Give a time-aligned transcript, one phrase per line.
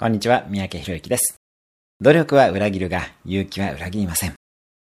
[0.00, 1.38] こんにちは、三宅博之です。
[2.00, 4.34] 努力は裏切るが、勇気は裏切りません。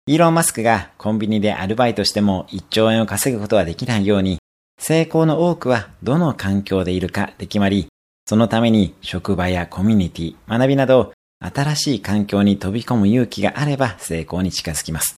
[0.06, 4.40] イーロン・マスクがコンビニでアルバイトしても1兆円を稼ぐことはできないように、
[4.78, 7.86] 成功の多くはどの環境でいるかで決まり、
[8.26, 15.16] そのために職場やコミュニティ、学びなど、新しい環境に飛び込む勇気があれば成功に近づきます。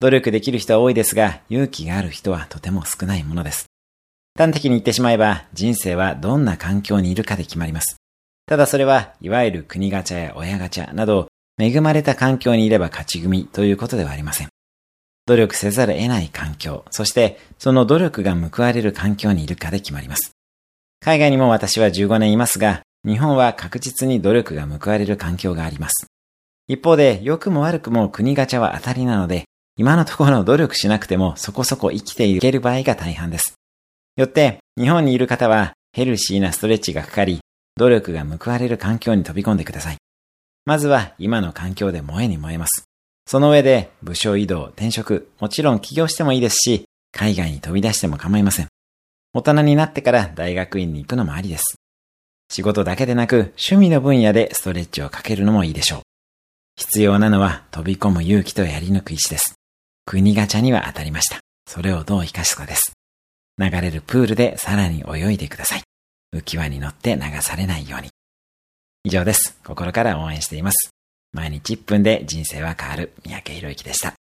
[0.00, 3.64] 努力できる人は多いですが、勇気がある人はとても少ないものです。
[4.38, 7.96] 端的に言ってしまえば、人生はどんな環境にいるかで決まります。
[8.46, 14.48] ただそれは、いわゆる国ガチャや親ガチャなど、恵まれた環境にいれば勝ち組ということではありません。
[15.26, 20.30] 努力せざる得ない環境、そしてその努力が報われる環境にいるかで決まります。
[21.00, 26.06] 海外にも私は15年いますが、日本は確実に努力が報われる環境があります。
[26.68, 29.44] 一方で、良くも悪くも国ガチャは当たりなので、
[29.76, 33.54] 今のところ努力しなくてもそこそこ生きていける場合が大半です。
[34.16, 37.40] よって、日本にいる方はヘルシーなストレッチがかかり、
[37.76, 39.96] 努力が報われる環境に飛び込んでください。
[40.64, 42.84] まずは今の環境で燃えに燃えます。
[43.26, 48.68] その上で部署移動、転職、もちろん起業してもいいですし、海外に飛び出しても構いません。
[49.32, 51.76] 大人になってから大学院に行くのもありです。
[52.50, 56.00] 仕事だけでなく趣味の分野でストレッチをかけるのもいいでしょう。
[56.76, 59.54] 必要なのは飛び込む勇気とやり抜く意志です。
[60.04, 61.40] 国ガチャには当たりました。
[61.66, 62.92] それをどう活かすかです。
[63.58, 65.82] 流れるプールでさらに泳いでください。
[66.34, 68.10] 浮き輪に乗って流されないように。
[69.04, 69.58] 以上です。
[69.64, 70.90] 心から応援しています。
[71.32, 74.14] 毎日1分で人生は変わる三宅博之でした。